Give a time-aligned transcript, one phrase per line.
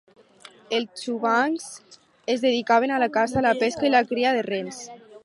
[0.77, 1.67] Els txuvans
[2.33, 4.81] es dedicaven a la caça, la pesca i la cria de rens.